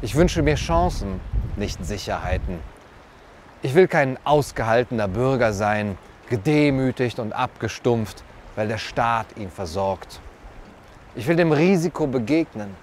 Ich 0.00 0.14
wünsche 0.14 0.42
mir 0.42 0.54
Chancen, 0.54 1.20
nicht 1.56 1.84
Sicherheiten. 1.84 2.60
Ich 3.62 3.74
will 3.74 3.88
kein 3.88 4.16
ausgehaltener 4.22 5.08
Bürger 5.08 5.52
sein, 5.52 5.98
gedemütigt 6.28 7.18
und 7.18 7.32
abgestumpft, 7.32 8.22
weil 8.54 8.68
der 8.68 8.78
Staat 8.78 9.26
ihn 9.36 9.50
versorgt. 9.50 10.20
Ich 11.16 11.26
will 11.26 11.34
dem 11.34 11.50
Risiko 11.50 12.06
begegnen, 12.06 12.76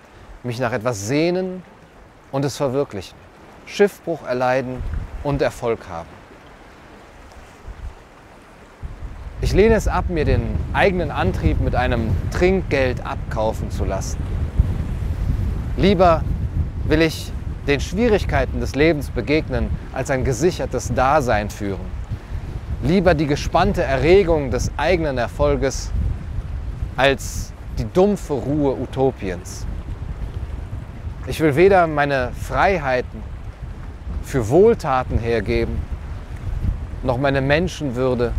mich 0.44 0.60
nach 0.60 0.74
etwas 0.74 1.08
sehnen 1.08 1.64
und 2.34 2.44
es 2.44 2.58
verwirklichen, 2.58 3.18
Schiffbruch 3.66 4.28
erleiden 4.28 4.84
und 5.26 5.42
Erfolg 5.42 5.80
haben. 5.90 6.08
Ich 9.42 9.54
lehne 9.54 9.76
es 9.76 9.88
ab, 9.88 10.06
mir 10.08 10.24
den 10.24 10.42
eigenen 10.72 11.12
Antrieb 11.12 11.60
mit 11.60 11.76
einem 11.76 12.16
Trinkgeld 12.32 13.06
abkaufen 13.06 13.70
zu 13.70 13.84
lassen. 13.84 14.18
Lieber 15.78 16.22
will 16.86 17.02
ich 17.02 17.32
den 17.68 17.80
Schwierigkeiten 17.80 18.60
des 18.60 18.76
Lebens 18.76 19.10
begegnen, 19.10 19.70
als 19.92 20.10
ein 20.10 20.24
gesichertes 20.24 20.94
Dasein 20.94 21.50
führen. 21.50 21.86
Lieber 22.84 23.14
die 23.14 23.26
gespannte 23.26 23.84
Erregung 23.84 24.52
des 24.52 24.72
eigenen 24.78 25.18
Erfolges, 25.18 25.92
als 26.96 27.52
die 27.80 27.92
dumpfe 27.92 28.34
Ruhe 28.34 28.76
Utopiens. 28.76 29.66
Ich 31.28 31.40
will 31.40 31.56
weder 31.56 31.88
meine 31.88 32.32
Freiheiten 32.40 33.35
für 34.26 34.50
Wohltaten 34.50 35.20
hergeben, 35.20 35.80
noch 37.04 37.18
meine 37.18 37.42
Menschenwürde 37.42 38.34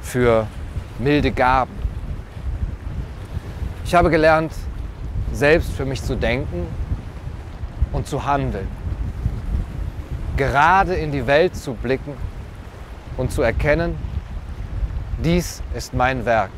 für 0.00 0.46
milde 0.98 1.30
Gaben. 1.30 1.74
Ich 3.84 3.94
habe 3.94 4.08
gelernt, 4.08 4.52
selbst 5.32 5.72
für 5.72 5.84
mich 5.84 6.02
zu 6.02 6.16
denken 6.16 6.66
und 7.92 8.06
zu 8.06 8.24
handeln. 8.24 8.66
Gerade 10.36 10.94
in 10.94 11.12
die 11.12 11.26
Welt 11.26 11.54
zu 11.54 11.74
blicken 11.74 12.14
und 13.18 13.30
zu 13.30 13.42
erkennen, 13.42 13.96
dies 15.22 15.62
ist 15.74 15.92
mein 15.92 16.24
Werk. 16.24 16.50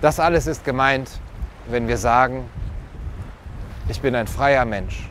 Das 0.00 0.20
alles 0.20 0.46
ist 0.46 0.64
gemeint, 0.64 1.08
wenn 1.68 1.88
wir 1.88 1.96
sagen, 1.96 2.44
ich 3.88 4.00
bin 4.00 4.14
ein 4.14 4.26
freier 4.26 4.64
Mensch. 4.64 5.08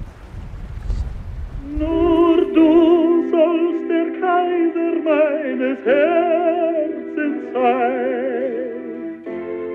Meines 5.06 5.78
Herzens 5.86 7.38
sein. 7.54 8.66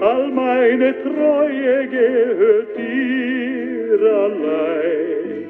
All 0.00 0.28
meine 0.30 0.94
Treue 1.02 1.86
gehört 1.88 2.76
dir 2.76 4.00
allein. 4.26 5.46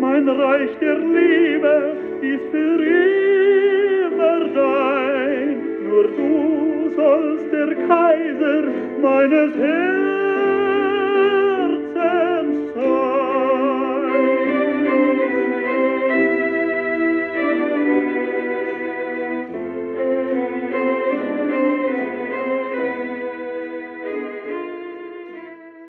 Mein 0.00 0.28
Reich 0.28 0.70
der 0.80 0.98
Liebe 0.98 1.76
ist 2.22 2.46
für 2.50 2.78
immer 4.10 4.38
dein. 4.60 5.56
Nur 5.88 6.04
du 6.18 6.90
sollst 6.96 7.52
der 7.52 7.70
Kaiser 7.88 8.62
meines 9.00 9.54
Herzens 9.56 10.05